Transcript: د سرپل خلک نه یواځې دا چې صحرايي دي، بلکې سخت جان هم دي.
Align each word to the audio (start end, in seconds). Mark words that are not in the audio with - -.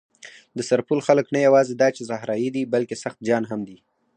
د 0.57 0.59
سرپل 0.69 0.99
خلک 1.07 1.25
نه 1.35 1.39
یواځې 1.47 1.73
دا 1.75 1.87
چې 1.95 2.07
صحرايي 2.09 2.49
دي، 2.55 2.63
بلکې 2.73 2.95
سخت 3.03 3.19
جان 3.27 3.43
هم 3.51 3.59
دي. 3.67 3.77